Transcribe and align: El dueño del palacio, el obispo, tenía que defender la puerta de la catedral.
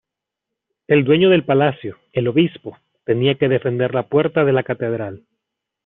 El 0.87 1.03
dueño 1.05 1.29
del 1.29 1.45
palacio, 1.45 1.99
el 2.13 2.27
obispo, 2.27 2.75
tenía 3.05 3.35
que 3.35 3.47
defender 3.47 3.93
la 3.93 4.07
puerta 4.09 4.43
de 4.43 4.51
la 4.51 4.63
catedral. 4.63 5.27